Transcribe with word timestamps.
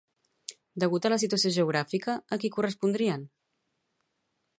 Degut 0.83 1.07
a 1.09 1.11
la 1.13 1.19
situació 1.23 1.51
geogràfica, 1.57 2.15
a 2.37 2.39
qui 2.45 2.51
correspondrien? 2.57 3.29